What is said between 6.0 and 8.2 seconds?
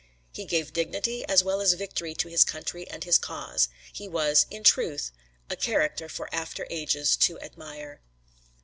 for after ages to admire."